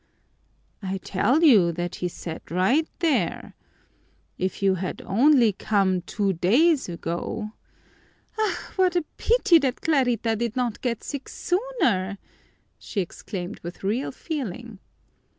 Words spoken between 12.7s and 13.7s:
she exclaimed